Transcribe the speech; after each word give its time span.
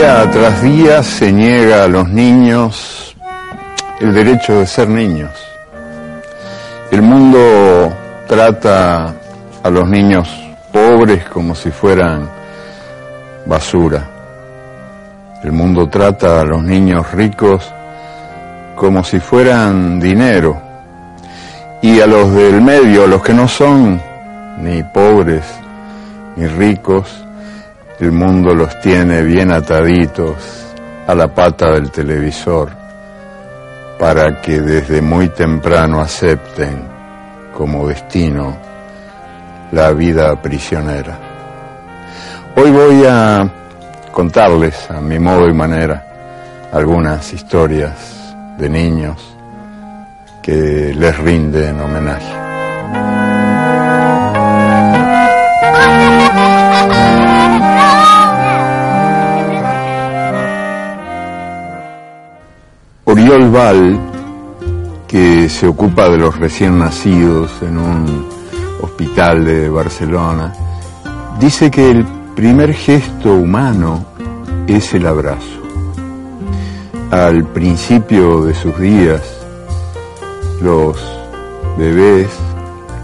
Día 0.00 0.30
tras 0.30 0.62
día 0.62 1.02
se 1.02 1.30
niega 1.30 1.84
a 1.84 1.86
los 1.86 2.08
niños 2.08 3.14
el 4.00 4.14
derecho 4.14 4.58
de 4.58 4.66
ser 4.66 4.88
niños. 4.88 5.30
El 6.90 7.02
mundo 7.02 7.92
trata 8.26 9.14
a 9.62 9.68
los 9.68 9.86
niños 9.86 10.26
pobres 10.72 11.26
como 11.26 11.54
si 11.54 11.70
fueran 11.70 12.30
basura. 13.44 14.08
El 15.44 15.52
mundo 15.52 15.86
trata 15.90 16.40
a 16.40 16.44
los 16.44 16.62
niños 16.62 17.12
ricos 17.12 17.70
como 18.76 19.04
si 19.04 19.20
fueran 19.20 20.00
dinero. 20.00 20.58
Y 21.82 22.00
a 22.00 22.06
los 22.06 22.32
del 22.32 22.62
medio, 22.62 23.04
a 23.04 23.06
los 23.06 23.22
que 23.22 23.34
no 23.34 23.46
son 23.46 24.00
ni 24.62 24.82
pobres 24.82 25.44
ni 26.36 26.46
ricos, 26.46 27.22
el 28.00 28.12
mundo 28.12 28.54
los 28.54 28.80
tiene 28.80 29.22
bien 29.22 29.52
ataditos 29.52 30.34
a 31.06 31.14
la 31.14 31.28
pata 31.28 31.72
del 31.72 31.90
televisor 31.90 32.70
para 33.98 34.40
que 34.40 34.60
desde 34.60 35.02
muy 35.02 35.28
temprano 35.28 36.00
acepten 36.00 36.88
como 37.54 37.86
destino 37.86 38.56
la 39.72 39.92
vida 39.92 40.40
prisionera. 40.40 41.18
Hoy 42.56 42.70
voy 42.70 43.04
a 43.06 43.48
contarles 44.10 44.90
a 44.90 45.00
mi 45.00 45.18
modo 45.18 45.46
y 45.46 45.52
manera 45.52 46.68
algunas 46.72 47.32
historias 47.32 48.34
de 48.56 48.68
niños 48.70 49.36
que 50.40 50.94
les 50.94 51.18
rinden 51.18 51.78
homenaje. 51.80 53.29
Oriol 63.30 63.50
Val, 63.52 64.00
que 65.06 65.48
se 65.48 65.68
ocupa 65.68 66.08
de 66.08 66.18
los 66.18 66.36
recién 66.36 66.80
nacidos 66.80 67.52
en 67.62 67.78
un 67.78 68.26
hospital 68.82 69.44
de 69.44 69.68
Barcelona, 69.68 70.52
dice 71.38 71.70
que 71.70 71.92
el 71.92 72.04
primer 72.34 72.74
gesto 72.74 73.32
humano 73.34 74.04
es 74.66 74.94
el 74.94 75.06
abrazo. 75.06 75.60
Al 77.12 77.44
principio 77.44 78.46
de 78.46 78.52
sus 78.52 78.76
días, 78.80 79.22
los 80.60 80.96
bebés, 81.78 82.30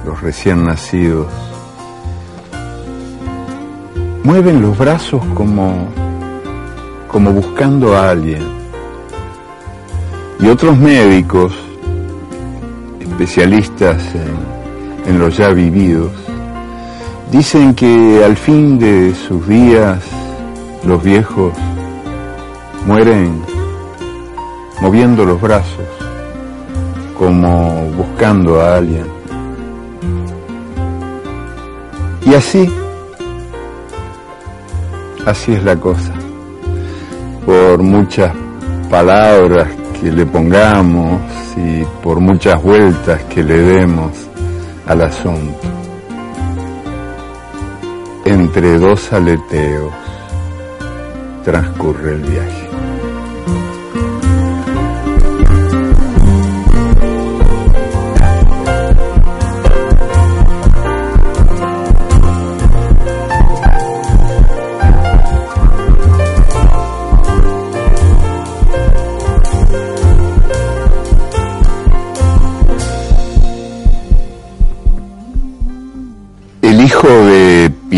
los 0.05 0.21
recién 0.23 0.65
nacidos, 0.65 1.29
mueven 4.25 4.61
los 4.61 4.77
brazos 4.77 5.23
como, 5.35 5.87
como 7.07 7.31
buscando 7.31 7.97
a 7.97 8.11
alguien 8.11 8.56
y 10.39 10.49
otros 10.49 10.77
médicos, 10.79 11.53
especialistas 13.01 14.03
en, 15.07 15.19
los 15.19 15.37
ya 15.37 15.51
vividos, 15.51 16.13
dicen 17.31 17.75
que 17.75 18.23
al 18.25 18.37
fin 18.37 18.79
de 18.79 19.15
sus 19.15 19.47
días 19.47 20.03
los 20.85 21.03
viejos 21.03 21.53
mueren 22.87 23.43
moviendo 24.81 25.25
los 25.25 25.41
brazos, 25.41 25.87
como 27.17 27.89
buscando 27.97 28.61
a 28.61 28.77
alguien. 28.77 29.07
Y 32.27 32.35
así, 32.35 32.69
así 35.25 35.53
es 35.53 35.65
la 35.65 35.77
cosa. 35.77 36.13
Por 37.47 37.79
muchas 37.79 38.35
palabras 38.91 39.69
que 40.01 40.13
le 40.13 40.27
pongamos 40.27 41.21
y 41.57 41.85
por 42.03 42.21
muchas 42.21 42.63
vueltas 42.63 43.23
que 43.25 43.43
le 43.43 43.59
demos 43.59 44.13
al 44.87 45.03
asunto. 45.03 45.69
Entre 48.25 48.79
dos 48.79 49.13
aleteos 49.13 49.93
transcurre 51.45 52.15
el 52.15 52.23
viaje. 52.23 52.66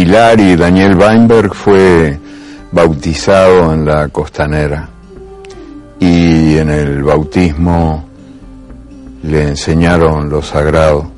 Pilar 0.08 0.40
y 0.40 0.56
Daniel 0.56 0.96
Weinberg 0.96 1.54
fue 1.54 2.18
bautizado 2.72 3.74
en 3.74 3.84
la 3.84 4.08
costanera 4.08 4.88
y 6.00 6.56
en 6.56 6.70
el 6.70 7.02
bautismo 7.02 8.08
le 9.22 9.48
enseñaron 9.48 10.30
lo 10.30 10.40
sagrado. 10.40 11.10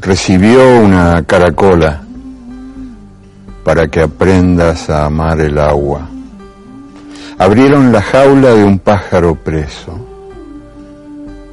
Recibió 0.00 0.80
una 0.80 1.22
caracola 1.22 2.02
para 3.62 3.86
que 3.86 4.00
aprendas 4.00 4.90
a 4.90 5.04
amar 5.04 5.38
el 5.40 5.56
agua. 5.60 6.08
Abrieron 7.38 7.92
la 7.92 8.02
jaula 8.02 8.54
de 8.54 8.64
un 8.64 8.80
pájaro 8.80 9.36
preso 9.36 9.96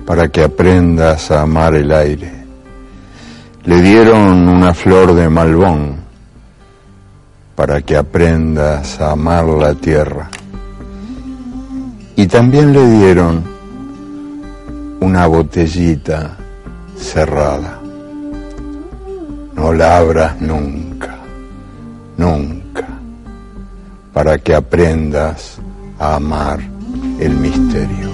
para 0.07 0.28
que 0.28 0.43
aprendas 0.43 1.29
a 1.29 1.43
amar 1.43 1.75
el 1.75 1.91
aire 1.91 2.41
le 3.63 3.81
dieron 3.81 4.47
una 4.49 4.73
flor 4.73 5.13
de 5.13 5.29
malbón 5.29 5.97
para 7.55 7.81
que 7.81 7.95
aprendas 7.95 8.99
a 8.99 9.11
amar 9.11 9.45
la 9.45 9.75
tierra. 9.75 10.29
Y 12.16 12.25
también 12.27 12.73
le 12.73 12.88
dieron 12.89 13.44
una 14.99 15.27
botellita 15.27 16.37
cerrada. 16.97 17.79
No 19.53 19.73
la 19.73 19.97
abras 19.97 20.41
nunca, 20.41 21.17
nunca, 22.17 22.87
para 24.11 24.40
que 24.40 24.55
aprendas 24.55 25.59
a 25.99 26.16
amar 26.16 26.59
el 27.19 27.35
misterio. 27.35 28.09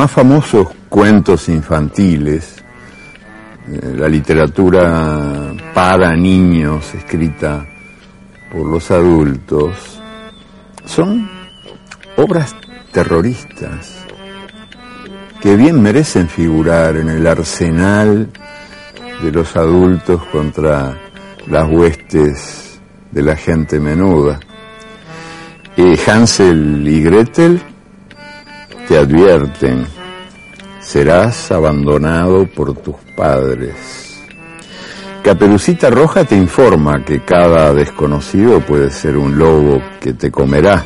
Más 0.00 0.12
famosos 0.12 0.68
cuentos 0.88 1.50
infantiles, 1.50 2.56
eh, 3.68 3.94
la 3.98 4.08
literatura 4.08 5.52
para 5.74 6.16
niños 6.16 6.94
escrita 6.94 7.66
por 8.50 8.64
los 8.64 8.90
adultos 8.90 10.00
son 10.86 11.28
obras 12.16 12.56
terroristas 12.90 14.06
que 15.42 15.54
bien 15.54 15.82
merecen 15.82 16.30
figurar 16.30 16.96
en 16.96 17.10
el 17.10 17.26
arsenal 17.26 18.30
de 19.22 19.30
los 19.30 19.54
adultos 19.54 20.24
contra 20.32 20.96
las 21.46 21.68
huestes 21.68 22.80
de 23.10 23.22
la 23.22 23.36
gente 23.36 23.78
menuda. 23.78 24.40
Y 25.76 25.94
Hansel 26.08 26.88
y 26.88 27.02
Gretel 27.02 27.69
te 28.90 28.98
advierten, 28.98 29.86
serás 30.80 31.52
abandonado 31.52 32.44
por 32.46 32.74
tus 32.74 32.96
padres. 33.16 34.20
Caperucita 35.22 35.90
Roja 35.90 36.24
te 36.24 36.34
informa 36.34 37.04
que 37.04 37.24
cada 37.24 37.72
desconocido 37.72 38.58
puede 38.58 38.90
ser 38.90 39.16
un 39.16 39.38
lobo 39.38 39.80
que 40.00 40.14
te 40.14 40.32
comerá. 40.32 40.84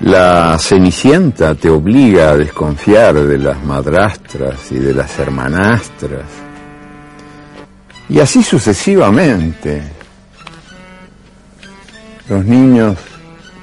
La 0.00 0.56
Cenicienta 0.58 1.54
te 1.54 1.68
obliga 1.68 2.30
a 2.30 2.36
desconfiar 2.38 3.16
de 3.16 3.36
las 3.36 3.62
madrastras 3.62 4.72
y 4.72 4.76
de 4.76 4.94
las 4.94 5.18
hermanastras. 5.18 6.24
Y 8.08 8.20
así 8.20 8.42
sucesivamente. 8.42 9.82
Los 12.30 12.42
niños 12.46 12.96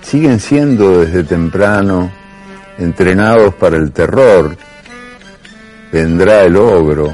siguen 0.02 0.40
siendo 0.40 1.00
desde 1.00 1.24
temprano 1.24 2.12
entrenados 2.78 3.54
para 3.56 3.78
el 3.78 3.92
terror. 3.92 4.56
Vendrá 5.92 6.44
el 6.44 6.56
ogro, 6.56 7.14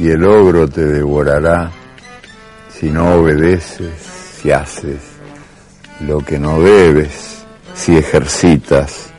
y 0.00 0.08
el 0.08 0.24
ogro 0.24 0.66
te 0.66 0.86
devorará 0.86 1.70
si 2.70 2.90
no 2.90 3.16
obedeces, 3.16 3.92
si 4.40 4.50
haces 4.50 4.98
lo 6.00 6.20
que 6.20 6.38
no 6.38 6.60
debes, 6.62 7.44
si 7.74 7.98
ejercitas 7.98 9.10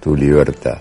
tu 0.00 0.16
libertad. 0.16 0.78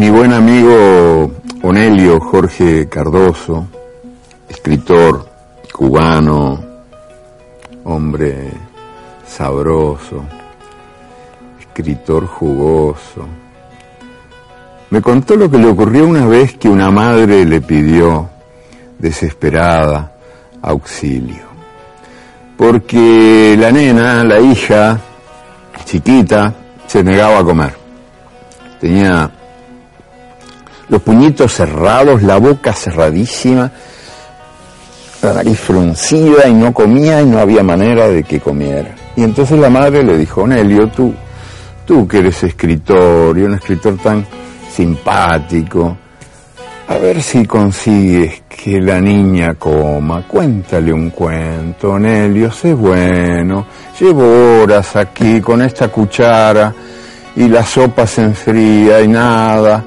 Mi 0.00 0.08
buen 0.08 0.32
amigo 0.32 1.30
Onelio 1.60 2.18
Jorge 2.20 2.88
Cardoso, 2.88 3.66
escritor 4.48 5.28
cubano, 5.70 6.58
hombre 7.84 8.50
sabroso, 9.26 10.24
escritor 11.60 12.26
jugoso, 12.26 13.26
me 14.88 15.02
contó 15.02 15.36
lo 15.36 15.50
que 15.50 15.58
le 15.58 15.66
ocurrió 15.66 16.06
una 16.06 16.24
vez 16.24 16.56
que 16.56 16.70
una 16.70 16.90
madre 16.90 17.44
le 17.44 17.60
pidió, 17.60 18.30
desesperada, 18.98 20.14
auxilio. 20.62 21.44
Porque 22.56 23.54
la 23.60 23.70
nena, 23.70 24.24
la 24.24 24.40
hija, 24.40 24.98
chiquita, 25.84 26.54
se 26.86 27.04
negaba 27.04 27.40
a 27.40 27.44
comer. 27.44 27.74
Tenía 28.80 29.30
los 30.90 31.00
puñitos 31.02 31.54
cerrados, 31.54 32.22
la 32.22 32.36
boca 32.38 32.72
cerradísima, 32.72 33.70
la 35.22 35.34
nariz 35.34 35.58
fruncida 35.58 36.48
y 36.48 36.52
no 36.52 36.74
comía 36.74 37.22
y 37.22 37.26
no 37.26 37.38
había 37.38 37.62
manera 37.62 38.08
de 38.08 38.24
que 38.24 38.40
comiera. 38.40 38.94
Y 39.16 39.22
entonces 39.22 39.58
la 39.58 39.70
madre 39.70 40.02
le 40.02 40.18
dijo, 40.18 40.46
Nelio, 40.46 40.88
tú, 40.88 41.14
tú 41.86 42.08
que 42.08 42.18
eres 42.18 42.42
escritor 42.42 43.38
y 43.38 43.42
un 43.42 43.54
escritor 43.54 43.96
tan 43.98 44.26
simpático, 44.74 45.96
a 46.88 46.98
ver 46.98 47.22
si 47.22 47.46
consigues 47.46 48.42
que 48.48 48.80
la 48.80 49.00
niña 49.00 49.54
coma, 49.54 50.26
cuéntale 50.26 50.92
un 50.92 51.10
cuento, 51.10 52.00
Nelio, 52.00 52.50
sé 52.50 52.74
bueno, 52.74 53.64
llevo 54.00 54.62
horas 54.62 54.96
aquí 54.96 55.40
con 55.40 55.62
esta 55.62 55.86
cuchara 55.86 56.74
y 57.36 57.46
la 57.46 57.64
sopa 57.64 58.08
se 58.08 58.22
enfría 58.22 59.00
y 59.02 59.06
nada 59.08 59.84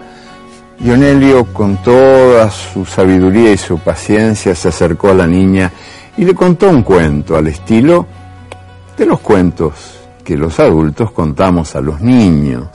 Dionelio, 0.83 1.45
con 1.45 1.77
toda 1.77 2.51
su 2.51 2.83
sabiduría 2.83 3.53
y 3.53 3.57
su 3.57 3.79
paciencia, 3.79 4.53
se 4.53 4.67
acercó 4.67 5.11
a 5.11 5.13
la 5.13 5.25
niña 5.25 5.71
y 6.17 6.25
le 6.25 6.35
contó 6.35 6.69
un 6.69 6.83
cuento 6.83 7.37
al 7.37 7.47
estilo 7.47 8.05
de 8.97 9.05
los 9.05 9.21
cuentos 9.21 9.73
que 10.25 10.35
los 10.35 10.59
adultos 10.59 11.11
contamos 11.11 11.73
a 11.77 11.79
los 11.79 12.01
niños. 12.01 12.67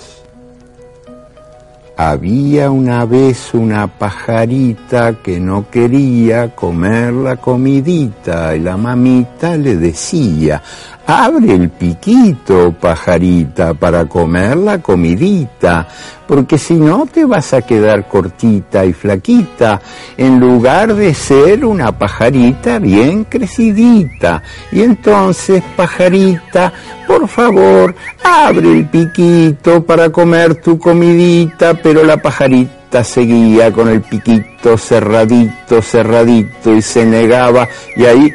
Había 1.99 2.71
una 2.71 3.05
vez 3.05 3.53
una 3.53 3.87
pajarita 3.87 5.17
que 5.23 5.39
no 5.39 5.69
quería 5.69 6.55
comer 6.55 7.13
la 7.13 7.37
comidita 7.37 8.57
y 8.57 8.61
la 8.61 8.79
mamita 8.79 9.55
le 9.59 9.77
decía, 9.77 10.63
abre 11.09 11.55
el 11.55 11.71
piquito, 11.71 12.71
pajarita, 12.79 13.73
para 13.73 14.05
comer 14.05 14.59
la 14.59 14.83
comidita, 14.83 15.89
porque 16.27 16.59
si 16.59 16.75
no 16.75 17.07
te 17.07 17.25
vas 17.25 17.55
a 17.55 17.63
quedar 17.63 18.07
cortita 18.07 18.85
y 18.85 18.93
flaquita, 18.93 19.81
en 20.19 20.39
lugar 20.39 20.95
de 20.95 21.15
ser 21.15 21.65
una 21.65 21.99
pajarita 21.99 22.79
bien 22.79 23.25
crecidita. 23.25 24.43
Y 24.71 24.83
entonces, 24.83 25.63
pajarita, 25.75 26.75
por 27.07 27.27
favor, 27.27 27.95
abre 28.23 28.71
el 28.71 28.87
piquito 28.87 29.83
para 29.87 30.11
comer 30.11 30.57
tu 30.57 30.79
comidita, 30.79 31.73
pero 31.73 32.05
la 32.05 32.19
pajarita 32.19 33.03
seguía 33.03 33.73
con 33.73 33.89
el 33.89 34.03
piquito 34.03 34.77
cerradito, 34.77 35.81
cerradito 35.81 36.75
y 36.75 36.83
se 36.83 37.07
negaba 37.07 37.67
y 37.97 38.05
ahí 38.05 38.31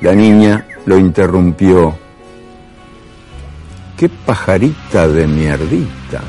la 0.00 0.12
niña 0.12 0.66
lo 0.86 0.98
interrumpió. 0.98 1.94
¡Qué 3.96 4.08
pajarita 4.08 5.08
de 5.08 5.26
mierdita! 5.26 6.22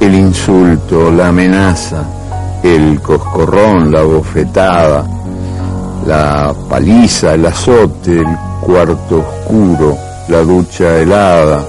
El 0.00 0.14
insulto, 0.14 1.10
la 1.10 1.28
amenaza, 1.28 2.04
el 2.62 3.00
coscorrón, 3.00 3.90
la 3.90 4.02
bofetada, 4.02 5.04
la 6.06 6.54
paliza, 6.70 7.34
el 7.34 7.46
azote, 7.46 8.20
el 8.20 8.36
cuarto 8.60 9.18
oscuro, 9.18 9.96
la 10.28 10.40
ducha 10.42 11.00
helada, 11.00 11.66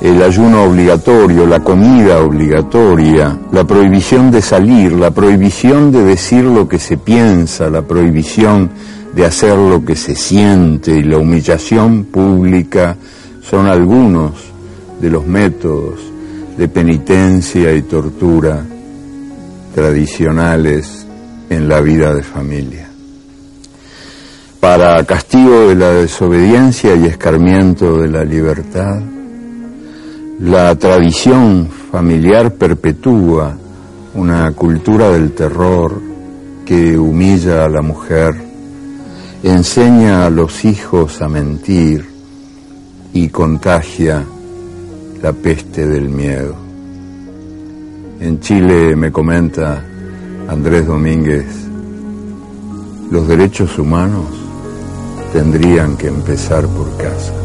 el 0.00 0.22
ayuno 0.22 0.62
obligatorio, 0.62 1.46
la 1.46 1.58
comida 1.58 2.20
obligatoria, 2.20 3.36
la 3.50 3.64
prohibición 3.64 4.30
de 4.30 4.40
salir, 4.40 4.92
la 4.92 5.10
prohibición 5.10 5.90
de 5.90 6.04
decir 6.04 6.44
lo 6.44 6.68
que 6.68 6.78
se 6.78 6.96
piensa, 6.96 7.68
la 7.70 7.82
prohibición 7.82 8.70
de 9.12 9.26
hacer 9.26 9.58
lo 9.58 9.84
que 9.84 9.96
se 9.96 10.14
siente 10.14 10.92
y 10.92 11.02
la 11.02 11.18
humillación 11.18 12.04
pública 12.04 12.96
son 13.42 13.66
algunos 13.66 14.30
de 15.00 15.10
los 15.10 15.26
métodos 15.26 16.11
de 16.56 16.68
penitencia 16.68 17.72
y 17.74 17.82
tortura 17.82 18.62
tradicionales 19.74 21.06
en 21.48 21.68
la 21.68 21.80
vida 21.80 22.14
de 22.14 22.22
familia. 22.22 22.88
Para 24.60 25.04
castigo 25.04 25.68
de 25.68 25.74
la 25.74 25.90
desobediencia 25.90 26.94
y 26.94 27.06
escarmiento 27.06 27.98
de 27.98 28.08
la 28.08 28.24
libertad, 28.24 29.00
la 30.40 30.74
tradición 30.76 31.68
familiar 31.90 32.54
perpetúa 32.54 33.56
una 34.14 34.52
cultura 34.52 35.10
del 35.10 35.32
terror 35.32 36.00
que 36.64 36.96
humilla 36.96 37.64
a 37.64 37.68
la 37.68 37.82
mujer, 37.82 38.34
enseña 39.42 40.26
a 40.26 40.30
los 40.30 40.64
hijos 40.64 41.20
a 41.22 41.28
mentir 41.28 42.06
y 43.12 43.28
contagia 43.28 44.24
la 45.22 45.32
peste 45.32 45.86
del 45.86 46.08
miedo. 46.08 46.54
En 48.20 48.40
Chile, 48.40 48.96
me 48.96 49.12
comenta 49.12 49.82
Andrés 50.48 50.86
Domínguez, 50.86 51.46
los 53.10 53.28
derechos 53.28 53.78
humanos 53.78 54.26
tendrían 55.32 55.96
que 55.96 56.08
empezar 56.08 56.66
por 56.66 56.96
casa. 56.96 57.41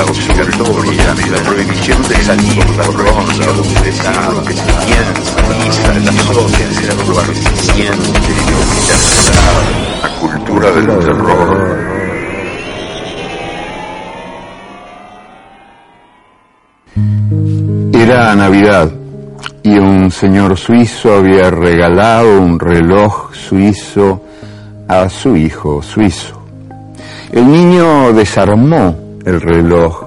La 0.00 0.06
obligatoria, 0.06 1.14
la 1.30 1.42
prohibición 1.42 2.02
de 2.08 2.16
salir 2.24 2.64
por 2.76 2.94
ronda, 2.96 3.46
donde 3.54 3.92
sabe 3.92 4.46
que 4.46 4.54
se 4.54 4.62
piensa, 4.86 5.42
la 6.04 6.12
sociedad 6.32 6.96
superficiente, 7.04 8.20
la 10.02 10.08
cultura 10.18 10.70
del 10.70 10.86
terror. 10.86 11.78
Era 17.92 18.34
Navidad 18.34 18.90
y 19.62 19.78
un 19.78 20.10
señor 20.10 20.56
suizo 20.56 21.14
había 21.14 21.50
regalado 21.50 22.40
un 22.40 22.58
reloj 22.58 23.34
suizo 23.34 24.22
a 24.88 25.10
su 25.10 25.36
hijo 25.36 25.82
suizo. 25.82 26.40
El 27.32 27.52
niño 27.52 28.12
desarmó 28.14 29.09
el 29.24 29.40
reloj 29.40 30.04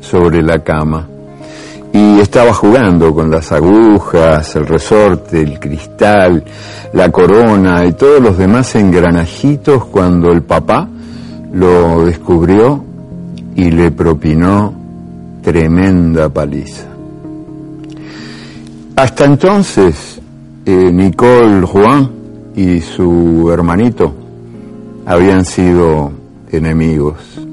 sobre 0.00 0.42
la 0.42 0.62
cama 0.62 1.06
y 1.92 2.20
estaba 2.20 2.52
jugando 2.52 3.14
con 3.14 3.30
las 3.30 3.52
agujas, 3.52 4.54
el 4.56 4.66
resorte, 4.66 5.40
el 5.40 5.58
cristal, 5.58 6.44
la 6.92 7.10
corona 7.10 7.84
y 7.86 7.92
todos 7.92 8.20
los 8.20 8.36
demás 8.36 8.74
engranajitos 8.74 9.86
cuando 9.86 10.30
el 10.30 10.42
papá 10.42 10.88
lo 11.52 12.04
descubrió 12.04 12.84
y 13.54 13.70
le 13.70 13.90
propinó 13.90 14.74
tremenda 15.42 16.28
paliza. 16.28 16.84
Hasta 18.96 19.24
entonces, 19.24 20.20
eh, 20.66 20.90
Nicole 20.92 21.62
Juan 21.66 22.10
y 22.54 22.80
su 22.80 23.50
hermanito 23.50 24.12
habían 25.06 25.44
sido 25.44 26.10
enemigos. 26.50 27.45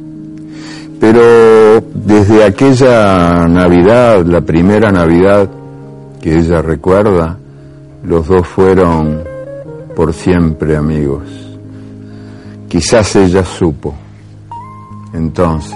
Pero 1.03 1.81
desde 1.93 2.45
aquella 2.45 3.45
Navidad, 3.49 4.25
la 4.25 4.39
primera 4.39 4.89
Navidad 4.89 5.49
que 6.21 6.37
ella 6.37 6.61
recuerda, 6.61 7.37
los 8.05 8.25
dos 8.25 8.47
fueron 8.47 9.21
por 9.97 10.13
siempre 10.13 10.77
amigos. 10.77 11.23
Quizás 12.69 13.17
ella 13.17 13.43
supo 13.43 13.93
entonces 15.13 15.75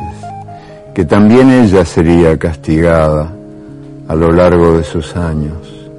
que 0.96 1.04
también 1.04 1.52
ella 1.52 1.84
sería 1.84 2.38
castigada 2.38 3.30
a 4.08 4.16
lo 4.16 4.32
largo 4.32 4.78
de 4.78 4.86
sus 4.86 5.14
años, 5.18 5.90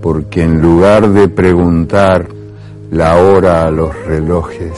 porque 0.00 0.42
en 0.42 0.58
lugar 0.58 1.06
de 1.10 1.28
preguntar 1.28 2.28
la 2.90 3.14
hora 3.16 3.66
a 3.66 3.70
los 3.70 3.94
relojes, 4.06 4.72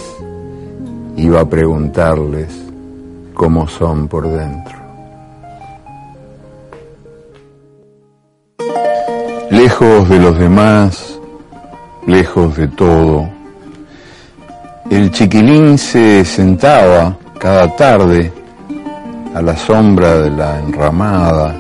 iba 1.16 1.40
a 1.40 1.48
preguntarles 1.48 2.63
cómo 3.34 3.68
son 3.68 4.08
por 4.08 4.28
dentro. 4.28 4.76
Lejos 9.50 10.08
de 10.08 10.18
los 10.18 10.38
demás, 10.38 11.18
lejos 12.06 12.56
de 12.56 12.68
todo, 12.68 13.28
el 14.90 15.10
chiquilín 15.10 15.76
se 15.76 16.24
sentaba 16.24 17.16
cada 17.38 17.74
tarde 17.76 18.32
a 19.34 19.42
la 19.42 19.56
sombra 19.56 20.18
de 20.18 20.30
la 20.30 20.60
enramada 20.60 21.54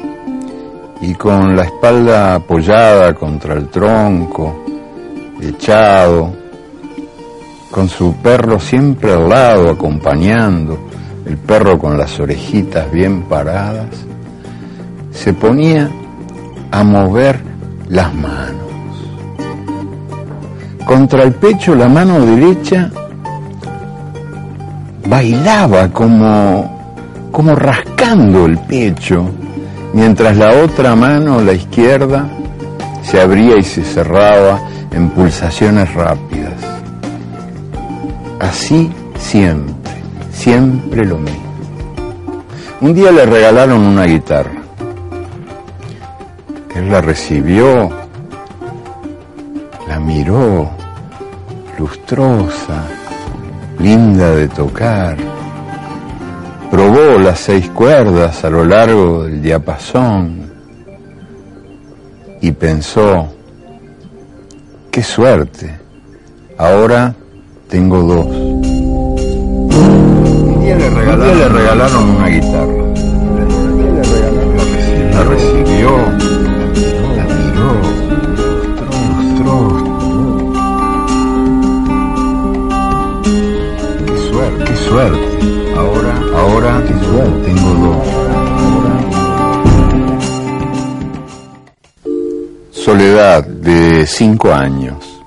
y 1.00 1.14
con 1.14 1.54
la 1.56 1.64
espalda 1.64 2.36
apoyada 2.36 3.14
contra 3.14 3.54
el 3.54 3.68
tronco, 3.68 4.64
echado, 5.40 6.32
con 7.70 7.88
su 7.88 8.14
perro 8.14 8.58
siempre 8.60 9.12
al 9.12 9.28
lado, 9.28 9.70
acompañando, 9.70 10.78
el 11.26 11.36
perro 11.38 11.78
con 11.78 11.96
las 11.96 12.18
orejitas 12.20 12.90
bien 12.90 13.22
paradas, 13.22 13.88
se 15.10 15.32
ponía 15.32 15.90
a 16.70 16.84
mover 16.84 17.40
las 17.88 18.12
manos. 18.14 18.64
Contra 20.84 21.22
el 21.22 21.32
pecho 21.34 21.74
la 21.74 21.88
mano 21.88 22.20
derecha 22.20 22.90
bailaba 25.06 25.88
como, 25.88 27.28
como 27.30 27.54
rascando 27.54 28.46
el 28.46 28.58
pecho 28.58 29.30
mientras 29.94 30.36
la 30.36 30.50
otra 30.62 30.94
mano, 30.94 31.40
la 31.40 31.52
izquierda, 31.52 32.26
se 33.02 33.20
abría 33.20 33.56
y 33.56 33.62
se 33.62 33.82
cerraba 33.84 34.60
en 34.90 35.08
pulsaciones 35.10 35.94
rápidas. 35.94 36.52
Así 38.40 38.90
siempre, 39.16 39.83
siempre 40.34 41.06
lo 41.06 41.16
mismo. 41.18 41.54
Un 42.80 42.92
día 42.92 43.10
le 43.10 43.24
regalaron 43.24 43.80
una 43.80 44.04
guitarra. 44.04 44.62
Él 46.74 46.90
la 46.90 47.00
recibió, 47.00 47.88
la 49.88 50.00
miró, 50.00 50.70
lustrosa, 51.78 52.84
linda 53.78 54.32
de 54.32 54.48
tocar 54.48 55.16
probó 56.74 57.20
las 57.20 57.38
seis 57.38 57.70
cuerdas 57.70 58.44
a 58.44 58.50
lo 58.50 58.64
largo 58.64 59.22
del 59.22 59.40
diapasón 59.40 60.50
y 62.40 62.50
pensó, 62.50 63.28
qué 64.90 65.00
suerte, 65.00 65.72
ahora 66.58 67.14
tengo 67.68 68.02
dos. 68.02 68.43
Le 71.24 71.48
regalaron, 71.48 72.10
una 72.10 72.28
guitarra. 72.28 72.84
La 75.14 75.24
recibió, 75.24 75.90
la 77.16 77.24
miró, 77.24 77.70
Qué 84.06 84.16
suerte, 84.30 84.64
qué 84.64 84.76
suerte. 84.76 85.26
Ahora, 85.76 86.14
ahora 86.36 86.82
tengo 86.84 87.70
dos. 87.84 88.06
Soledad, 92.70 93.44
de 93.44 94.06
cinco 94.06 94.52
años, 94.52 95.22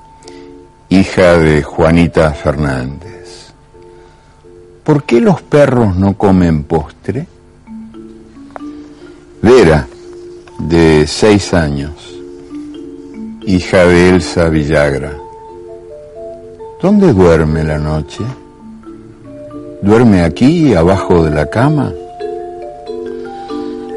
hija 0.89 1.37
de 1.39 1.63
Juanita 1.63 2.31
Fernández. 2.33 3.06
¿Por 4.87 5.03
qué 5.03 5.19
los 5.19 5.41
perros 5.41 5.97
no 5.97 6.17
comen 6.17 6.63
postre? 6.63 7.27
Vera, 9.41 9.85
de 10.59 11.05
seis 11.05 11.53
años, 11.53 11.91
hija 13.45 13.85
de 13.85 14.11
Elsa 14.11 14.47
Villagra. 14.47 15.11
¿Dónde 16.81 17.11
duerme 17.11 17.65
la 17.65 17.77
noche? 17.77 18.23
¿Duerme 19.81 20.21
aquí, 20.21 20.73
abajo 20.73 21.21
de 21.21 21.31
la 21.31 21.49
cama? 21.49 21.91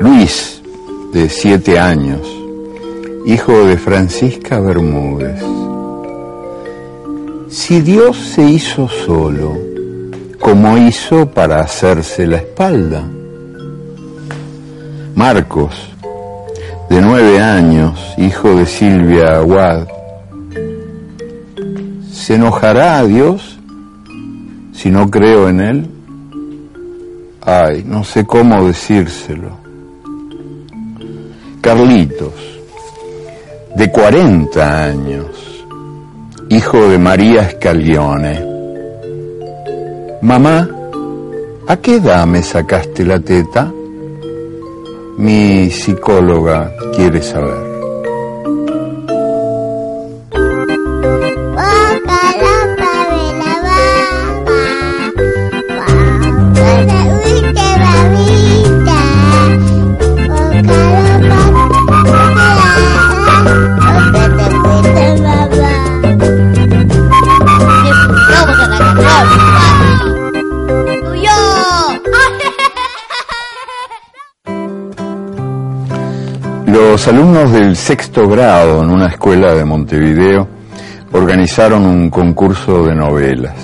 Luis, 0.01 0.61
de 1.13 1.29
siete 1.29 1.79
años, 1.79 2.29
hijo 3.27 3.53
de 3.65 3.79
Francisca 3.79 4.59
Bermúdez. 4.59 5.41
Si 7.49 7.81
Dios 7.81 8.17
se 8.17 8.43
hizo 8.43 8.89
solo, 8.89 9.70
¿cómo 10.41 10.79
hizo 10.79 11.31
para 11.31 11.61
hacerse 11.61 12.27
la 12.27 12.39
espalda? 12.39 13.05
Marcos, 15.15 15.75
de 16.89 17.01
nueve 17.01 17.39
años, 17.41 18.15
hijo 18.17 18.55
de 18.57 18.67
Silvia 18.67 19.37
Aguad. 19.37 19.87
¿Se 22.11 22.35
enojará 22.35 22.99
a 22.99 23.05
Dios 23.05 23.59
si 24.73 24.91
no 24.91 25.11
creo 25.11 25.49
en 25.49 25.61
Él? 25.61 25.91
Ay, 27.43 27.85
no 27.87 28.03
sé 28.03 28.27
cómo 28.27 28.67
decírselo. 28.67 29.59
Carlitos, 31.61 32.33
de 33.77 33.91
40 33.91 34.85
años, 34.85 35.27
hijo 36.49 36.89
de 36.89 36.99
María 36.99 37.49
Scaglione. 37.51 38.50
Mamá, 40.23 40.69
¿a 41.67 41.77
qué 41.79 41.97
edad 41.97 42.27
me 42.27 42.43
sacaste 42.43 43.07
la 43.07 43.21
teta? 43.21 43.73
Mi 45.17 45.71
psicóloga 45.71 46.71
quiere 46.95 47.23
saber. 47.23 47.70
Los 77.01 77.09
alumnos 77.09 77.51
del 77.51 77.77
sexto 77.77 78.29
grado 78.29 78.85
en 78.85 78.91
una 78.91 79.07
escuela 79.07 79.55
de 79.55 79.65
Montevideo 79.65 80.47
organizaron 81.13 81.87
un 81.87 82.11
concurso 82.11 82.85
de 82.85 82.95
novelas. 82.95 83.57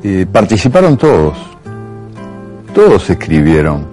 Y 0.00 0.24
participaron 0.26 0.96
todos, 0.96 1.36
todos 2.72 3.10
escribieron 3.10 3.84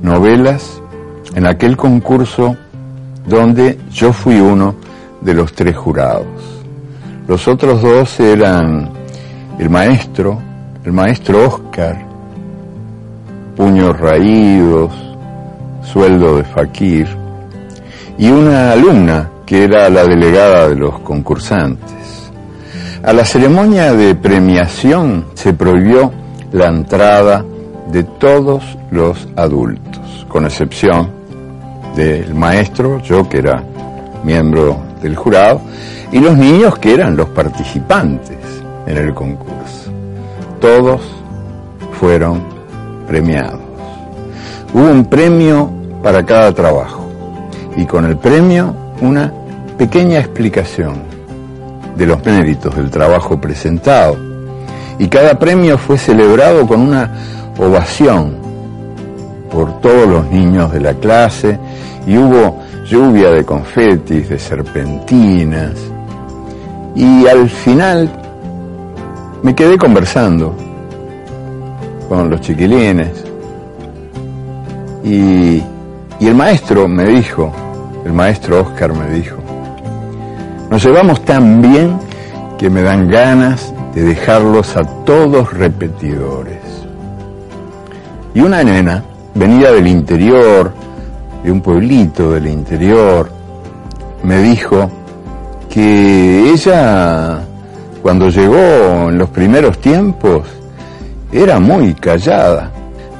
novelas 0.00 0.80
en 1.34 1.46
aquel 1.46 1.76
concurso 1.76 2.56
donde 3.26 3.78
yo 3.90 4.14
fui 4.14 4.40
uno 4.40 4.76
de 5.20 5.34
los 5.34 5.52
tres 5.52 5.76
jurados. 5.76 6.24
Los 7.28 7.46
otros 7.48 7.82
dos 7.82 8.18
eran 8.18 8.88
el 9.58 9.68
maestro, 9.68 10.38
el 10.86 10.92
maestro 10.94 11.48
Oscar, 11.48 12.02
puños 13.58 14.00
raídos, 14.00 15.09
sueldo 15.82 16.36
de 16.36 16.44
faquir, 16.44 17.08
y 18.18 18.28
una 18.30 18.72
alumna 18.72 19.30
que 19.46 19.64
era 19.64 19.88
la 19.88 20.04
delegada 20.04 20.68
de 20.68 20.76
los 20.76 21.00
concursantes. 21.00 22.30
A 23.02 23.12
la 23.12 23.24
ceremonia 23.24 23.94
de 23.94 24.14
premiación 24.14 25.26
se 25.34 25.54
prohibió 25.54 26.12
la 26.52 26.68
entrada 26.68 27.44
de 27.90 28.02
todos 28.04 28.62
los 28.90 29.26
adultos, 29.36 30.26
con 30.28 30.44
excepción 30.44 31.10
del 31.96 32.34
maestro, 32.34 33.00
yo 33.00 33.28
que 33.28 33.38
era 33.38 33.64
miembro 34.22 34.78
del 35.02 35.16
jurado, 35.16 35.60
y 36.12 36.18
los 36.20 36.36
niños 36.36 36.78
que 36.78 36.94
eran 36.94 37.16
los 37.16 37.28
participantes 37.30 38.38
en 38.86 38.96
el 38.96 39.14
concurso. 39.14 39.90
Todos 40.60 41.00
fueron 41.98 42.42
premiados. 43.06 43.69
Hubo 44.72 44.88
un 44.88 45.04
premio 45.04 45.68
para 46.00 46.24
cada 46.24 46.52
trabajo 46.52 47.10
y 47.76 47.84
con 47.86 48.04
el 48.04 48.16
premio 48.16 48.72
una 49.00 49.32
pequeña 49.76 50.20
explicación 50.20 51.02
de 51.96 52.06
los 52.06 52.24
méritos 52.24 52.76
del 52.76 52.88
trabajo 52.88 53.40
presentado. 53.40 54.16
Y 54.98 55.08
cada 55.08 55.38
premio 55.38 55.76
fue 55.76 55.98
celebrado 55.98 56.68
con 56.68 56.80
una 56.82 57.10
ovación 57.58 58.36
por 59.50 59.80
todos 59.80 60.06
los 60.06 60.30
niños 60.30 60.72
de 60.72 60.80
la 60.80 60.94
clase 60.94 61.58
y 62.06 62.16
hubo 62.16 62.60
lluvia 62.86 63.30
de 63.30 63.44
confetis, 63.44 64.28
de 64.28 64.38
serpentinas. 64.38 65.72
Y 66.94 67.26
al 67.26 67.48
final 67.48 68.08
me 69.42 69.52
quedé 69.54 69.76
conversando 69.76 70.54
con 72.08 72.30
los 72.30 72.40
chiquilines 72.40 73.24
y, 75.04 75.62
y 76.20 76.26
el 76.26 76.34
maestro 76.34 76.88
me 76.88 77.06
dijo, 77.06 77.52
el 78.04 78.12
maestro 78.12 78.60
Oscar 78.60 78.92
me 78.92 79.10
dijo, 79.10 79.36
nos 80.70 80.84
llevamos 80.84 81.24
tan 81.24 81.60
bien 81.60 81.98
que 82.58 82.70
me 82.70 82.82
dan 82.82 83.08
ganas 83.08 83.72
de 83.94 84.02
dejarlos 84.02 84.76
a 84.76 84.84
todos 85.04 85.52
repetidores. 85.52 86.60
Y 88.34 88.40
una 88.40 88.62
nena 88.62 89.02
venía 89.34 89.72
del 89.72 89.88
interior, 89.88 90.72
de 91.42 91.50
un 91.50 91.60
pueblito 91.60 92.32
del 92.32 92.46
interior, 92.46 93.30
me 94.22 94.38
dijo 94.42 94.90
que 95.68 96.50
ella, 96.52 97.40
cuando 98.02 98.28
llegó 98.28 99.08
en 99.08 99.18
los 99.18 99.30
primeros 99.30 99.78
tiempos, 99.78 100.46
era 101.32 101.58
muy 101.58 101.94
callada. 101.94 102.70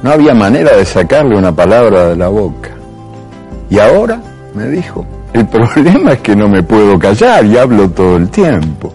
No 0.03 0.11
había 0.11 0.33
manera 0.33 0.75
de 0.75 0.85
sacarle 0.85 1.37
una 1.37 1.51
palabra 1.51 2.09
de 2.09 2.15
la 2.15 2.27
boca. 2.27 2.69
Y 3.69 3.79
ahora, 3.79 4.21
me 4.53 4.67
dijo, 4.67 5.05
el 5.33 5.47
problema 5.47 6.13
es 6.13 6.19
que 6.19 6.35
no 6.35 6.49
me 6.49 6.63
puedo 6.63 6.99
callar 6.99 7.45
y 7.45 7.57
hablo 7.57 7.89
todo 7.89 8.17
el 8.17 8.29
tiempo. 8.29 8.93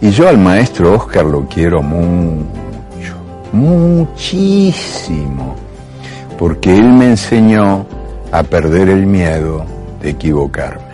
Y 0.00 0.10
yo 0.10 0.28
al 0.28 0.38
maestro 0.38 0.94
Oscar 0.94 1.24
lo 1.24 1.46
quiero 1.46 1.82
mucho, 1.82 3.14
muchísimo, 3.52 5.56
porque 6.38 6.76
él 6.76 6.90
me 6.90 7.06
enseñó 7.06 7.86
a 8.30 8.42
perder 8.42 8.90
el 8.90 9.06
miedo 9.06 9.64
de 10.00 10.10
equivocarme. 10.10 10.93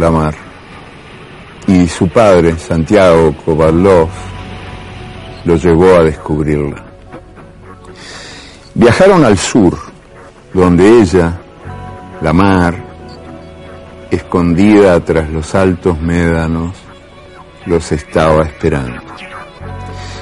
La 0.00 0.10
mar 0.10 0.34
y 1.66 1.86
su 1.86 2.08
padre, 2.08 2.58
Santiago 2.58 3.34
Kovalov, 3.44 4.08
lo 5.44 5.56
llevó 5.56 5.94
a 5.96 6.02
descubrirla. 6.02 6.84
Viajaron 8.74 9.24
al 9.24 9.36
sur, 9.36 9.78
donde 10.52 11.00
ella, 11.00 11.38
la 12.22 12.32
mar, 12.32 12.74
escondida 14.10 14.98
tras 15.04 15.30
los 15.30 15.54
altos 15.54 16.00
médanos, 16.00 16.74
los 17.66 17.92
estaba 17.92 18.42
esperando. 18.42 19.02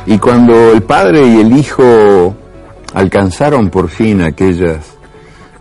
Y 0.07 0.19
cuando 0.19 0.73
el 0.73 0.83
padre 0.83 1.27
y 1.27 1.41
el 1.41 1.57
hijo 1.57 2.35
alcanzaron 2.95 3.71
por 3.71 3.89
fin 3.89 4.23
aquellas 4.23 4.99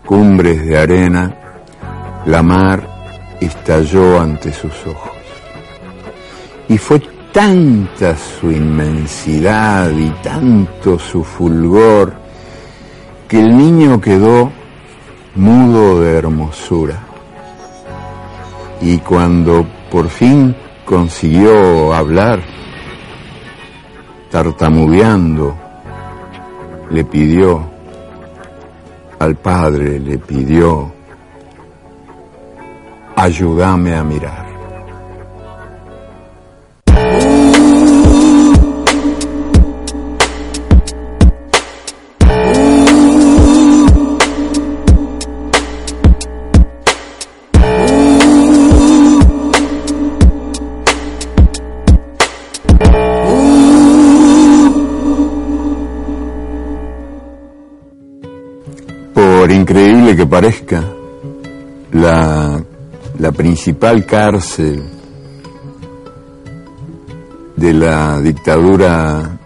cumbres 0.04 0.66
de 0.66 0.76
arena, 0.76 1.34
la 2.26 2.42
mar 2.42 2.87
estalló 3.40 4.20
ante 4.20 4.52
sus 4.52 4.72
ojos. 4.86 5.12
Y 6.68 6.78
fue 6.78 7.00
tanta 7.32 8.16
su 8.16 8.50
inmensidad 8.50 9.90
y 9.90 10.10
tanto 10.22 10.98
su 10.98 11.22
fulgor 11.22 12.14
que 13.28 13.40
el 13.40 13.56
niño 13.56 14.00
quedó 14.00 14.50
mudo 15.34 16.00
de 16.00 16.16
hermosura. 16.16 17.00
Y 18.80 18.98
cuando 18.98 19.66
por 19.90 20.08
fin 20.08 20.54
consiguió 20.84 21.94
hablar, 21.94 22.40
tartamudeando, 24.30 25.56
le 26.90 27.04
pidió 27.04 27.62
al 29.18 29.36
padre, 29.36 29.98
le 29.98 30.18
pidió 30.18 30.97
ayúdame 33.18 33.94
a 33.94 34.04
mirar. 34.04 34.46
Por 59.14 59.50
increíble 59.50 60.14
que 60.14 60.26
parezca, 60.26 60.84
la 61.92 62.47
la 63.18 63.32
principal 63.32 64.06
cárcel 64.06 64.80
de 67.56 67.74
la 67.74 68.20
dictadura 68.20 69.38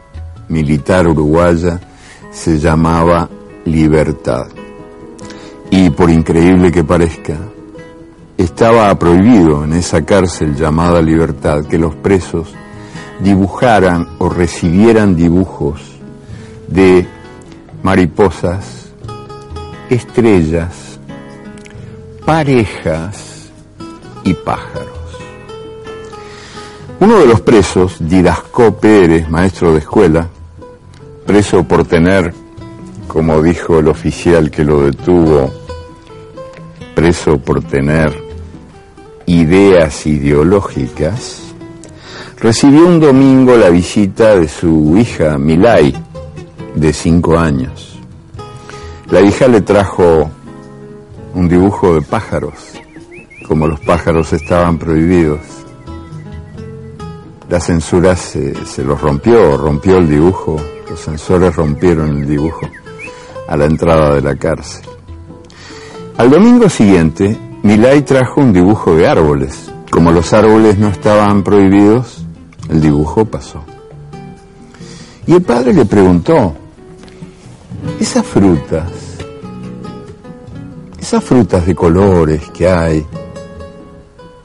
militar 0.49 1.09
uruguaya 1.09 1.81
se 2.31 2.59
llamaba 2.59 3.29
Libertad. 3.65 4.49
Y 5.71 5.89
por 5.89 6.11
increíble 6.11 6.71
que 6.71 6.85
parezca, 6.85 7.39
estaba 8.37 8.95
prohibido 8.99 9.65
en 9.65 9.73
esa 9.73 10.05
cárcel 10.05 10.55
llamada 10.55 11.01
Libertad 11.01 11.65
que 11.65 11.79
los 11.79 11.95
presos 11.95 12.53
dibujaran 13.21 14.07
o 14.19 14.29
recibieran 14.29 15.17
dibujos 15.17 15.81
de 16.69 17.07
mariposas 17.83 18.93
estrellas, 19.89 20.99
parejas 22.27 23.32
y 24.25 24.35
pájaros. 24.35 25.03
Uno 27.01 27.19
de 27.19 27.27
los 27.27 27.41
presos, 27.41 27.97
Didasco 27.99 28.77
Pérez, 28.77 29.29
maestro 29.29 29.73
de 29.73 29.79
escuela, 29.79 30.29
preso 31.27 31.65
por 31.65 31.85
tener, 31.85 32.33
como 33.09 33.43
dijo 33.43 33.81
el 33.81 33.89
oficial 33.89 34.51
que 34.51 34.65
lo 34.65 34.83
detuvo, 34.83 35.51
preso 36.95 37.39
por 37.39 37.63
tener 37.65 38.17
ideas 39.27 40.07
ideológicas, 40.07 41.43
recibió 42.39 42.87
un 42.87 43.01
domingo 43.01 43.57
la 43.57 43.71
visita 43.71 44.37
de 44.37 44.47
su 44.47 44.97
hija 44.97 45.39
Milay, 45.39 45.95
de 46.75 46.93
cinco 46.93 47.39
años. 47.39 47.99
La 49.11 49.21
hija 49.21 49.49
le 49.49 49.61
trajo 49.61 50.31
un 51.35 51.49
dibujo 51.49 51.95
de 51.95 52.03
pájaros, 52.03 52.72
como 53.53 53.67
los 53.67 53.81
pájaros 53.81 54.33
estaban 54.33 54.79
prohibidos. 54.79 55.41
La 57.51 57.61
censura 57.61 58.17
se, 58.17 58.55
se 58.65 58.83
los 58.83 58.99
rompió, 58.99 59.59
rompió 59.59 59.99
el 59.99 60.09
dibujo, 60.09 60.57
los 60.89 60.99
censores 60.99 61.55
rompieron 61.55 62.23
el 62.23 62.27
dibujo 62.27 62.67
a 63.47 63.55
la 63.55 63.67
entrada 63.67 64.15
de 64.15 64.23
la 64.23 64.37
cárcel. 64.37 64.87
Al 66.17 66.31
domingo 66.31 66.71
siguiente, 66.71 67.39
Milay 67.63 68.01
trajo 68.01 68.41
un 68.41 68.55
dibujo 68.55 68.97
de 68.97 69.07
árboles. 69.07 69.71
Como 69.91 70.13
los 70.13 70.33
árboles 70.33 70.79
no 70.79 70.89
estaban 70.89 71.43
prohibidos, 71.43 72.25
el 72.71 72.81
dibujo 72.81 73.27
pasó. 73.27 73.63
Y 75.27 75.35
el 75.35 75.43
padre 75.43 75.75
le 75.75 75.85
preguntó, 75.85 76.55
esas 78.01 78.25
frutas, 78.25 78.91
esas 80.99 81.23
frutas 81.23 81.67
de 81.67 81.75
colores 81.75 82.49
que 82.49 82.67
hay, 82.67 83.05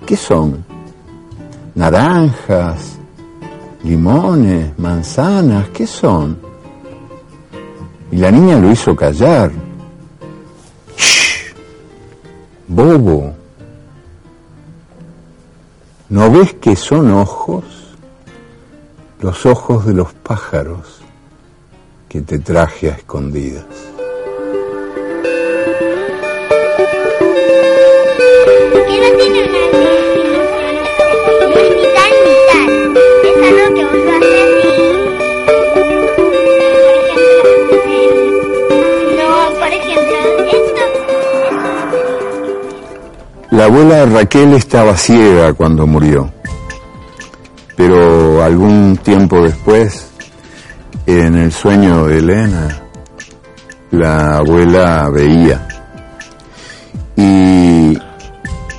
¿qué 0.08 0.16
son? 0.16 0.64
Naranjas, 1.76 2.98
limones, 3.84 4.80
manzanas, 4.80 5.68
¿qué 5.70 5.86
son? 5.86 6.40
Y 8.10 8.16
la 8.16 8.32
niña 8.32 8.58
lo 8.58 8.72
hizo 8.72 8.96
callar. 8.96 9.52
¡Shh! 10.96 11.54
Bobo, 12.70 13.36
¿no 16.10 16.32
ves 16.32 16.54
que 16.54 16.76
son 16.78 17.12
ojos? 17.12 17.66
Los 19.20 19.46
ojos 19.46 19.86
de 19.86 19.94
los 19.94 20.14
pájaros 20.14 21.02
que 22.08 22.22
te 22.22 22.40
traje 22.40 22.92
a 22.92 22.94
escondidas. 22.94 23.66
La 43.58 43.66
abuela 43.66 44.06
Raquel 44.06 44.54
estaba 44.54 44.96
ciega 44.96 45.52
cuando 45.54 45.88
murió, 45.88 46.32
pero 47.76 48.44
algún 48.44 48.98
tiempo 48.98 49.42
después, 49.42 50.12
en 51.08 51.34
el 51.34 51.52
sueño 51.52 52.06
de 52.06 52.20
Elena, 52.20 52.84
la 53.90 54.38
abuela 54.38 55.10
veía. 55.10 55.68
Y, 57.16 57.98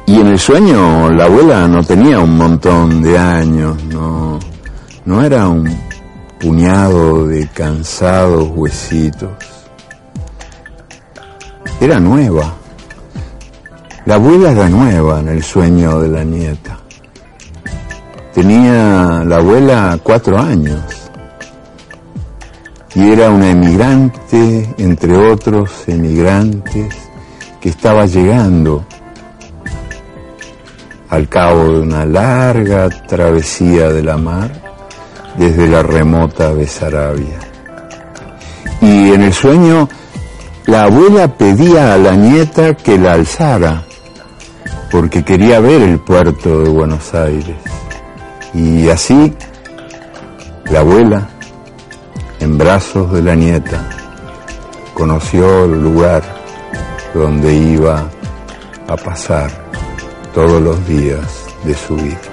y 0.07 0.21
en 0.21 0.29
el 0.29 0.39
sueño 0.39 1.11
la 1.11 1.25
abuela 1.25 1.67
no 1.67 1.83
tenía 1.83 2.21
un 2.21 2.39
montón 2.39 3.03
de 3.03 3.19
años, 3.19 3.83
no, 3.83 4.39
no 5.05 5.25
era 5.25 5.49
un 5.49 5.77
puñado 6.39 7.27
de 7.27 7.49
cansados 7.49 8.49
huesitos. 8.55 9.31
Era 11.81 11.99
nueva. 11.99 12.58
La 14.09 14.15
abuela 14.15 14.53
era 14.53 14.71
nueva 14.71 15.21
en 15.21 15.29
el 15.29 15.43
sueño 15.43 16.01
de 16.01 16.09
la 16.09 16.25
nieta. 16.25 16.79
Tenía 18.33 19.23
la 19.23 19.37
abuela 19.37 19.99
cuatro 20.03 20.39
años 20.39 20.81
y 22.95 23.13
era 23.13 23.29
una 23.29 23.51
emigrante 23.51 24.75
entre 24.79 25.15
otros 25.15 25.87
emigrantes 25.89 26.87
que 27.61 27.69
estaba 27.69 28.07
llegando 28.07 28.87
al 31.11 31.29
cabo 31.29 31.65
de 31.65 31.81
una 31.81 32.07
larga 32.07 32.89
travesía 32.89 33.91
de 33.91 34.03
la 34.03 34.17
mar 34.17 34.51
desde 35.37 35.69
la 35.69 35.83
remota 35.83 36.51
Besarabia. 36.53 37.41
Y 38.81 39.13
en 39.13 39.21
el 39.21 39.35
sueño 39.35 39.87
la 40.65 40.85
abuela 40.85 41.29
pedía 41.29 41.93
a 41.93 41.99
la 41.99 42.17
nieta 42.17 42.73
que 42.73 42.97
la 42.97 43.13
alzara 43.13 43.85
porque 44.91 45.25
quería 45.25 45.61
ver 45.61 45.83
el 45.83 45.99
puerto 45.99 46.63
de 46.63 46.71
Buenos 46.71 47.15
Aires. 47.15 47.57
Y 48.55 48.89
así 48.89 49.35
la 50.71 50.81
abuela, 50.81 51.29
en 52.41 52.59
brazos 52.59 53.13
de 53.13 53.23
la 53.23 53.35
nieta, 53.35 53.89
conoció 54.95 55.65
el 55.65 55.83
lugar 55.83 56.23
donde 57.15 57.55
iba 57.55 58.09
a 58.87 58.97
pasar 58.97 59.51
todos 60.35 60.61
los 60.61 60.87
días 60.87 61.47
de 61.65 61.75
su 61.75 61.97
vida. 61.97 62.28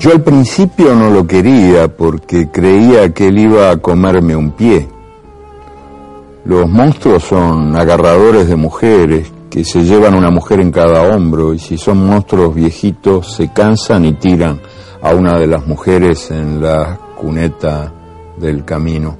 Yo 0.00 0.12
al 0.12 0.22
principio 0.22 0.94
no 0.94 1.10
lo 1.10 1.26
quería 1.26 1.94
porque 1.94 2.50
creía 2.50 3.12
que 3.12 3.28
él 3.28 3.38
iba 3.38 3.70
a 3.70 3.76
comerme 3.76 4.34
un 4.34 4.52
pie. 4.52 4.88
Los 6.46 6.70
monstruos 6.70 7.22
son 7.22 7.76
agarradores 7.76 8.48
de 8.48 8.56
mujeres 8.56 9.30
que 9.50 9.62
se 9.62 9.84
llevan 9.84 10.14
una 10.14 10.30
mujer 10.30 10.62
en 10.62 10.72
cada 10.72 11.02
hombro 11.02 11.52
y 11.52 11.58
si 11.58 11.76
son 11.76 12.06
monstruos 12.06 12.54
viejitos 12.54 13.30
se 13.34 13.52
cansan 13.52 14.06
y 14.06 14.14
tiran 14.14 14.58
a 15.02 15.12
una 15.12 15.38
de 15.38 15.46
las 15.46 15.66
mujeres 15.66 16.30
en 16.30 16.62
la 16.62 16.98
cuneta 17.14 17.92
del 18.38 18.64
camino. 18.64 19.18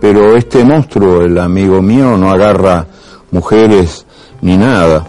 Pero 0.00 0.34
este 0.34 0.64
monstruo, 0.64 1.22
el 1.22 1.38
amigo 1.38 1.80
mío, 1.80 2.16
no 2.16 2.32
agarra 2.32 2.88
mujeres 3.30 4.04
ni 4.42 4.56
nada. 4.56 5.06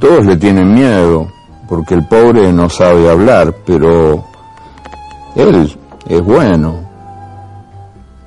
Todos 0.00 0.26
le 0.26 0.36
tienen 0.36 0.74
miedo 0.74 1.35
porque 1.68 1.94
el 1.94 2.06
pobre 2.06 2.52
no 2.52 2.68
sabe 2.68 3.10
hablar, 3.10 3.54
pero 3.64 4.24
él 5.34 5.76
es 6.08 6.22
bueno. 6.22 6.86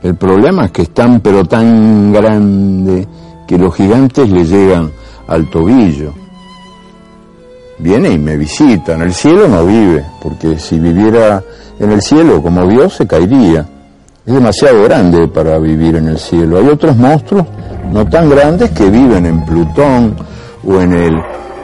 El 0.02 0.16
problema 0.16 0.66
es 0.66 0.72
que 0.72 0.84
es 0.84 0.94
tan 0.94 1.20
pero 1.20 1.46
tan 1.46 2.12
grande 2.14 3.08
que 3.48 3.58
los 3.58 3.76
gigantes 3.76 4.30
le 4.30 4.46
llegan 4.46 4.92
al 5.28 5.50
tobillo. 5.50 6.14
Viene 7.80 8.10
y 8.10 8.20
me 8.20 8.38
visita. 8.38 8.94
En 8.94 9.02
el 9.02 9.14
cielo 9.14 9.48
no 9.48 9.66
vive, 9.66 10.06
porque 10.22 10.60
si 10.60 10.80
viviera 10.80 11.42
en 11.80 11.92
el 11.92 12.02
cielo 12.02 12.42
como 12.42 12.66
Dios 12.68 12.96
se 12.96 13.08
caería. 13.08 13.68
Es 14.26 14.34
demasiado 14.34 14.84
grande 14.84 15.28
para 15.28 15.58
vivir 15.58 15.96
en 15.96 16.10
el 16.10 16.20
cielo. 16.20 16.60
Hay 16.60 16.68
otros 16.68 16.96
monstruos 16.96 17.46
no 17.92 18.06
tan 18.06 18.30
grandes 18.30 18.70
que 18.72 18.90
viven 18.90 19.26
en 19.26 19.44
Plutón 19.46 20.16
o 20.68 20.80
en 20.80 20.94
el 20.94 21.14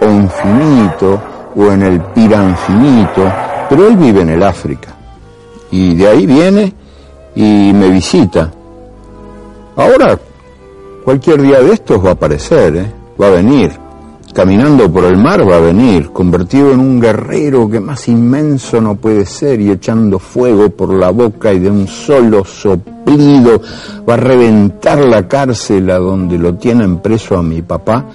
infinito 0.01 1.21
o 1.55 1.71
en 1.71 1.81
el 1.83 2.01
piranfinito, 2.01 3.31
pero 3.69 3.87
él 3.87 3.97
vive 3.97 4.21
en 4.21 4.29
el 4.29 4.43
África. 4.43 4.95
Y 5.71 5.95
de 5.95 6.07
ahí 6.07 6.25
viene 6.25 6.73
y 7.35 7.71
me 7.73 7.89
visita. 7.89 8.51
Ahora, 9.75 10.17
cualquier 11.03 11.41
día 11.41 11.59
de 11.59 11.73
estos 11.73 12.03
va 12.03 12.09
a 12.09 12.13
aparecer, 12.13 12.75
¿eh? 12.75 12.91
va 13.21 13.27
a 13.27 13.31
venir. 13.31 13.85
Caminando 14.33 14.91
por 14.91 15.05
el 15.05 15.15
mar 15.15 15.49
va 15.49 15.55
a 15.55 15.61
venir, 15.61 16.11
convertido 16.11 16.73
en 16.73 16.81
un 16.81 16.99
guerrero 16.99 17.69
que 17.69 17.79
más 17.79 18.09
inmenso 18.09 18.81
no 18.81 18.95
puede 18.95 19.25
ser 19.25 19.61
y 19.61 19.71
echando 19.71 20.19
fuego 20.19 20.69
por 20.69 20.93
la 20.93 21.09
boca 21.09 21.53
y 21.53 21.59
de 21.59 21.69
un 21.69 21.87
solo 21.87 22.43
soplido 22.43 23.61
va 24.07 24.15
a 24.15 24.17
reventar 24.17 24.99
la 24.99 25.25
cárcel 25.25 25.89
a 25.89 25.99
donde 25.99 26.37
lo 26.37 26.55
tienen 26.55 26.99
preso 26.99 27.37
a 27.37 27.43
mi 27.43 27.61
papá 27.61 28.07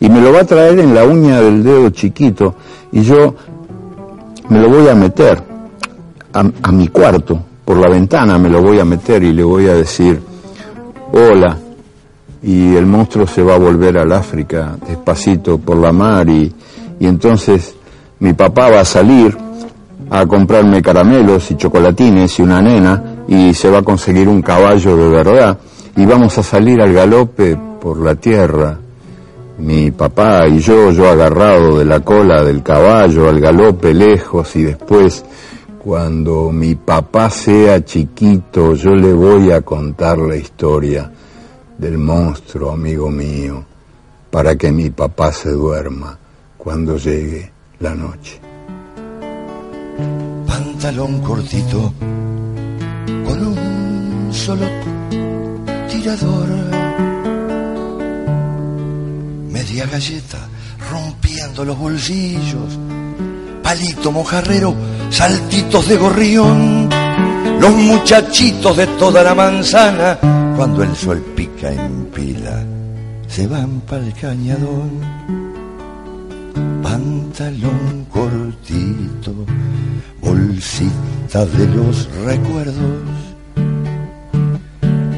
y 0.00 0.08
me 0.08 0.20
lo 0.20 0.32
va 0.32 0.40
a 0.40 0.44
traer 0.44 0.78
en 0.78 0.94
la 0.94 1.04
uña 1.04 1.40
del 1.40 1.62
dedo 1.62 1.90
chiquito 1.90 2.54
y 2.92 3.02
yo 3.02 3.34
me 4.48 4.60
lo 4.60 4.68
voy 4.68 4.88
a 4.88 4.94
meter 4.94 5.42
a, 6.32 6.72
mi 6.72 6.88
cuarto, 6.88 7.40
por 7.64 7.78
la 7.78 7.90
ventana 7.90 8.38
me 8.38 8.50
lo 8.50 8.60
voy 8.60 8.78
a 8.78 8.84
meter 8.84 9.22
y 9.22 9.32
le 9.32 9.42
voy 9.42 9.68
a 9.68 9.74
decir, 9.74 10.20
hola, 11.12 11.56
y 12.42 12.76
el 12.76 12.84
monstruo 12.84 13.26
se 13.26 13.42
va 13.42 13.54
a 13.54 13.58
volver 13.58 13.96
al 13.96 14.12
África 14.12 14.76
despacito 14.86 15.56
por 15.58 15.78
la 15.78 15.92
mar 15.92 16.28
y, 16.28 16.52
y 17.00 17.06
entonces 17.06 17.74
mi 18.20 18.34
papá 18.34 18.68
va 18.68 18.80
a 18.80 18.84
salir 18.84 19.36
a 20.10 20.26
comprarme 20.26 20.82
caramelos 20.82 21.50
y 21.50 21.56
chocolatines 21.56 22.38
y 22.38 22.42
una 22.42 22.60
nena 22.60 23.02
y 23.28 23.54
se 23.54 23.70
va 23.70 23.78
a 23.78 23.82
conseguir 23.82 24.28
un 24.28 24.42
caballo 24.42 24.96
de 24.96 25.08
verdad 25.08 25.58
y 25.96 26.04
vamos 26.04 26.36
a 26.38 26.42
salir 26.42 26.80
al 26.80 26.92
galope 26.92 27.56
por 27.80 27.98
la 27.98 28.14
tierra. 28.14 28.78
Mi 29.58 29.90
papá 29.90 30.46
y 30.48 30.58
yo, 30.58 30.90
yo 30.90 31.08
agarrado 31.08 31.78
de 31.78 31.84
la 31.84 32.00
cola 32.00 32.44
del 32.44 32.62
caballo 32.62 33.28
al 33.28 33.40
galope 33.40 33.94
lejos 33.94 34.54
y 34.56 34.64
después 34.64 35.24
cuando 35.78 36.50
mi 36.52 36.74
papá 36.74 37.30
sea 37.30 37.84
chiquito 37.84 38.74
yo 38.74 38.90
le 38.90 39.12
voy 39.12 39.52
a 39.52 39.62
contar 39.62 40.18
la 40.18 40.36
historia 40.36 41.10
del 41.78 41.96
monstruo, 41.96 42.72
amigo 42.72 43.10
mío, 43.10 43.64
para 44.30 44.56
que 44.56 44.72
mi 44.72 44.90
papá 44.90 45.32
se 45.32 45.50
duerma 45.52 46.18
cuando 46.56 46.96
llegue 46.96 47.50
la 47.80 47.94
noche. 47.94 48.40
Pantalón 50.46 51.20
cortito 51.20 51.92
con 53.24 53.46
un 53.46 54.28
solo 54.32 54.66
tirador. 55.88 56.85
Media 59.68 59.86
galleta 59.86 60.38
rompiendo 60.92 61.64
los 61.64 61.76
bolsillos. 61.76 62.78
Palito 63.64 64.12
mojarrero, 64.12 64.76
saltitos 65.10 65.88
de 65.88 65.96
gorrión. 65.96 66.88
Los 67.60 67.72
muchachitos 67.72 68.76
de 68.76 68.86
toda 68.86 69.24
la 69.24 69.34
manzana, 69.34 70.18
cuando 70.56 70.84
el 70.84 70.94
sol 70.94 71.20
pica 71.34 71.72
en 71.72 72.06
pila, 72.14 72.62
se 73.26 73.48
van 73.48 73.80
pa'l 73.80 74.14
cañadón. 74.14 75.00
Pantalón 76.80 78.06
cortito, 78.08 79.34
bolsita 80.22 81.44
de 81.44 81.66
los 81.66 82.08
recuerdos 82.24 83.02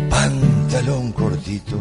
pantalón 0.08 1.12
cortito 1.12 1.76